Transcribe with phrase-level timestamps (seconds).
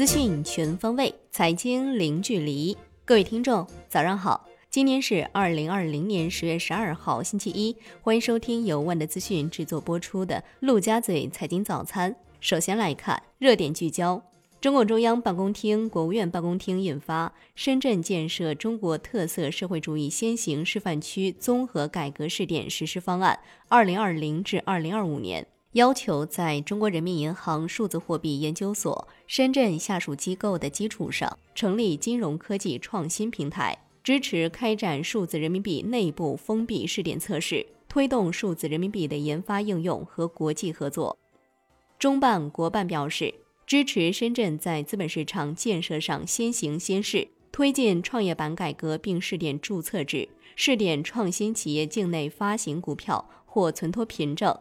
[0.00, 2.74] 资讯全方位，财经零距离。
[3.04, 4.48] 各位听众，早上好！
[4.70, 7.76] 今天是二零二零年十月十二号，星期一。
[8.00, 12.10] 欢迎收听由万德资讯制作播出的《陆家嘴财经早餐》。
[12.40, 14.22] 首先来看热点聚焦：
[14.58, 23.38] 中共中央办公厅、国务院办公厅印发《深圳建设中国特色社会主义先行示范区综合改革试点实施方案
[23.68, 25.42] （二零二零至二零二五年）》。
[25.74, 41.16] 要求在中国人民银行数字货币研究所深圳下属机构的基础上，成立金融科技创新平台，支持开展数字人民币内部封闭试点测试，推动数字人民币的研发应用和国际合作。
[42.00, 43.32] 中办国办表示，
[43.64, 54.58] 支持深圳在资本市场建设上先行先试，推进创业板改革并试点注册制，试点创新企业境内发行股票或存托凭证。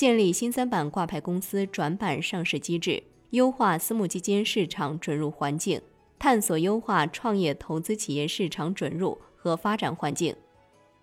[0.00, 5.78] 建立新三板挂牌公司转板上市机制，优化私募基金市场准入环境，
[6.18, 10.34] 探索优化创业投资企业市场准入和发展环境。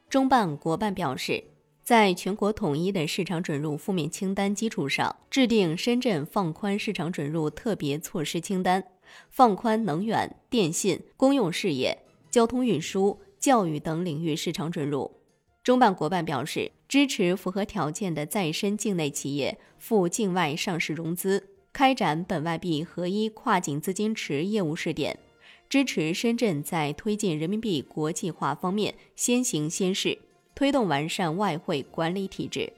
[0.10, 1.44] 中办国办表示，
[1.84, 8.84] 在全国统一的市场准入负面清单基础上，制定深圳放宽市场准入特别措施清单，
[9.30, 11.96] 放宽能源、电信、公用事业、
[12.32, 15.17] 交通运输、教育等领域市场准入。
[15.68, 25.20] 中办国办表示，支持符合条件的在深境内企业赴境外上市融资，开展本外币合一跨境资金池业务试点，
[25.68, 30.18] 支持深圳在推进人民币国际化方面先行先试，
[30.56, 32.72] 推动完善外汇管理体制。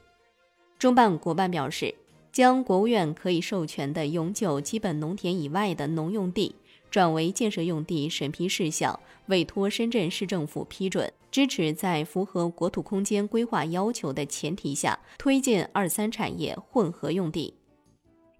[0.80, 1.94] 中办国办表示，
[2.32, 6.56] 将国务院可以授权的永久基本农田以外的农用地。
[6.90, 17.54] 转为建设用地审批事项，委托深圳市政府批准，支持在符合国土空间规划要求的前提下，推进二三产业混合用地。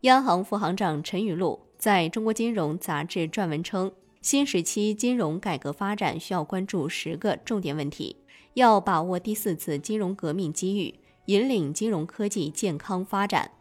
[0.02, 8.16] 央行副行长陈雨露在中国金融杂志撰文称，新时期金融改革发展需要关注十个重点问题，
[8.54, 10.95] 要把握第四次金融革命机遇，
[11.26, 13.52] 引领金融科技健康发展，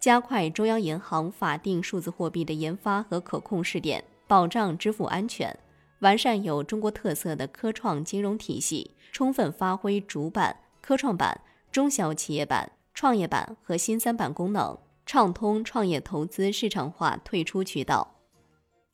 [0.00, 4.02] 加快中央银行法定数字货币的研发和可控试点。
[4.28, 5.58] 保障支付安全，
[6.00, 11.40] 完善有中国特色的科创金融体系，充分发挥主板、科创板、
[11.72, 18.16] 中小企业板、创业板和新三板功能，畅通创业投资市场化退出渠道。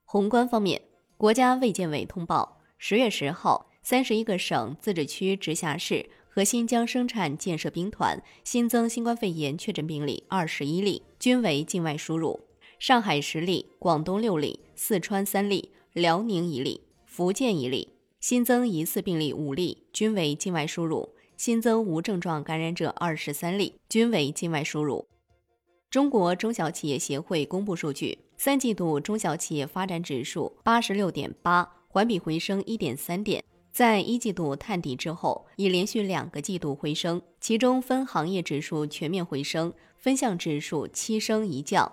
[0.05, 0.81] 宏观方面，
[1.17, 12.39] 国家卫健委通报，十月十号，三十一个省、自治区、直辖市和新疆生产建设兵团新增新冠肺炎确诊病例二十一例，均为境外输入。
[12.87, 17.89] 上海十例，广东六例，四川三例，辽宁一例，福建一例。
[18.21, 25.09] 新增疑似病例五例，均为境外输入；新增无症状感染者二十三例，均为境外输入。
[25.89, 37.22] 中国中小企业协会公布数据，三季度中小企业发展指数八十六点八，环比回升一点三点，在一季度探底之后，已连续两个季度回升。
[37.41, 41.91] 其中分行业指数全面回升，分项指数七升一降。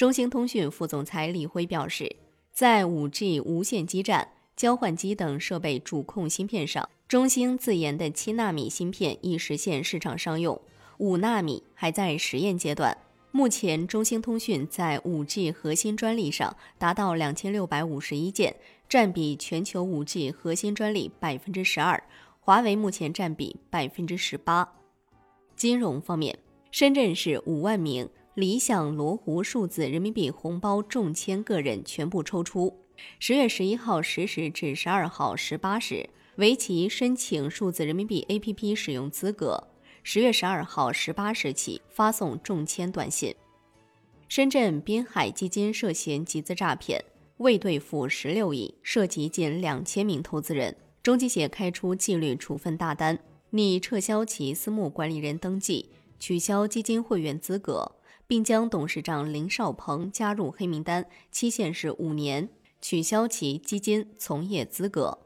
[0.00, 2.16] 中兴通讯副总裁李辉表示，
[2.54, 10.58] 在 5G 无线基站、交换机等设备主控芯片上，中兴自研的七纳米芯片已实现市场商用，
[10.96, 12.96] 五纳米还在实验阶段。
[13.30, 18.56] 目前，中兴通讯在 5G 核心专利上达到两千六百五十一件，
[18.88, 22.02] 占比全球 5G 核心专利百分之十二，
[22.40, 24.66] 华为目前占比百分之十八。
[25.54, 26.38] 金融方面，
[26.70, 28.08] 深圳市五万名。
[28.34, 32.72] 理想罗湖数字人民币红包中签个人全部抽出，
[33.18, 39.66] 十月十一号十时至十二号十八时，为其申请数字人民币 APP 使用资格。
[40.04, 43.34] 十月十二号十八时起发送中签短信。
[44.28, 47.04] 深圳滨海基金涉嫌集资诈骗，
[47.38, 53.18] 未兑付十六亿，涉及近两千名投资人，中基协开出纪律处分大单，
[53.50, 57.96] 拟撤销其私募管理人登记，取消基金会员资格。
[58.30, 62.48] 并将董事长林少鹏加入黑名单，期限是五年，
[62.80, 65.18] 取消其基金从业资格。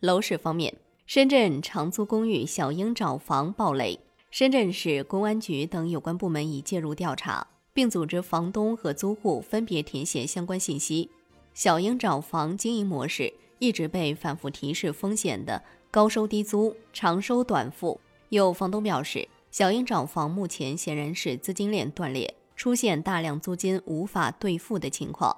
[0.00, 0.74] 楼市方面，
[1.06, 4.00] 深圳长租公寓小鹰找房暴雷，
[4.32, 11.08] 深圳市公安局等有关部门已介入调查，并组织房东和租户分别填写相关信息。
[11.54, 15.62] 小鹰找房经营模式一直被反复提示风险的
[15.92, 18.00] 高收低租、长收短付。
[18.30, 19.28] 有房东表示。
[19.52, 25.36] 小鹰找房目前显然是资金链断裂，出现大量租金无法兑付的情况。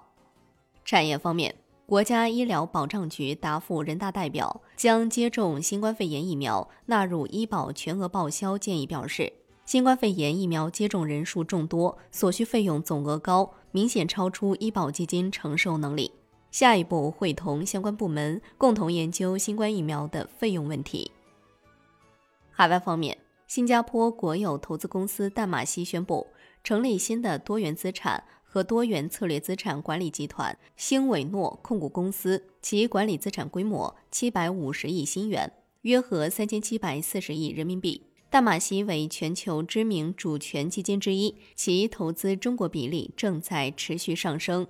[0.85, 1.53] 产业方面，
[1.85, 9.33] 国家医疗保障局答复人大代表将接种新冠肺炎疫苗纳入医保全额报销建议表示，
[9.67, 16.13] 新冠肺炎疫苗接种人数众多，所需费用总额高，明显超出医保基金承受能力。
[16.53, 21.11] 下一步会同相关部门共同研究新冠疫苗的费用问题。
[22.53, 23.19] 海外方面，
[23.55, 26.27] 新加坡国有投资公司淡马锡宣布
[26.65, 35.53] 成立新的多元资产和多元策略资产管理集团星伟诺控股公司，其管理资产规模七百五十亿新元，
[35.83, 38.09] 约合三千七百四十亿人民币。
[38.29, 44.67] 淡马锡为全球知名主权基金之一，其投资中国比例正在持续上升。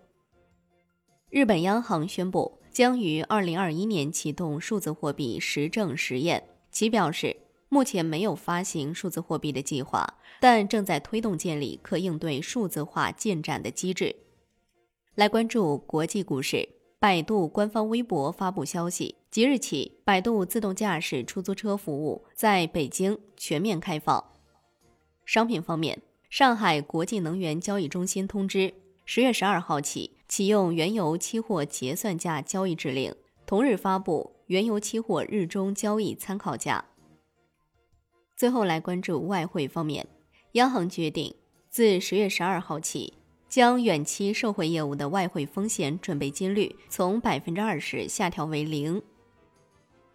[1.31, 6.44] 日本央行宣布将于二零二一年启动数字货币实证实验。
[6.70, 7.36] 其表示，
[7.69, 14.16] 目前没有发行数字货币的计划，但正在推动建立可应对数字化进展的机制。
[15.14, 16.69] 来关注国际股市。
[17.00, 24.32] 百度官方微博发布消息，即日起，百度自动驾驶出租车服务在北京全面开放。
[25.26, 26.00] 商品方面，
[26.31, 28.72] 上海国际能源交易中心通知，
[29.05, 33.14] 十月十二号起启用原油期货结算价交易指令，
[33.44, 36.87] 同日发布原油期货日中交易参考价。
[38.36, 40.06] 最后来关注外汇方面，
[40.52, 41.34] 央行决定
[41.70, 43.14] 自十月十二号起。
[43.46, 49.00] 将远期售汇业务的外汇风险准备金率从百分之二十下调为零。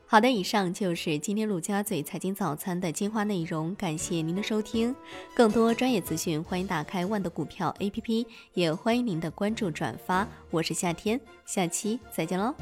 [0.06, 4.94] 好的，以上就是今天陆家嘴财经早餐的精华内容，感谢您的收听。
[5.34, 8.26] 更多专业资讯，欢迎打开万德股票 APP，
[8.56, 10.28] 也欢迎您的关注转发。
[10.50, 12.54] 我是夏天，下期再见喽。